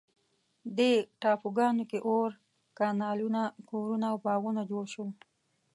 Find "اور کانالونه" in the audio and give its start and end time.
2.07-3.41